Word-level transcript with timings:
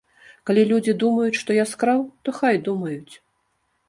Калі 0.49 0.61
людзі 0.69 0.95
думаюць, 1.03 1.37
што 1.41 1.57
я 1.57 1.65
скраў, 1.73 2.01
то 2.23 2.33
хай 2.39 2.59
думаюць. 2.69 3.13